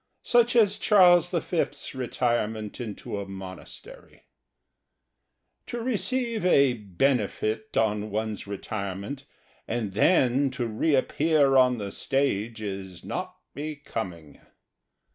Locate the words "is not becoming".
12.63-14.41